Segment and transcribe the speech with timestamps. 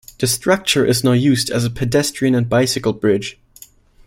[0.17, 3.37] The structure is now used as a pedestrian and bicycle bridge.